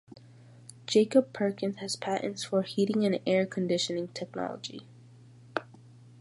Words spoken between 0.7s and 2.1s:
Jacob Perkins has